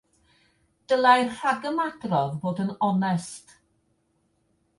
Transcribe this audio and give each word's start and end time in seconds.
Dylai'r 0.93 1.29
rhagymadrodd 1.33 2.39
fod 2.47 2.63
yn 2.65 2.73
onest. 2.89 3.55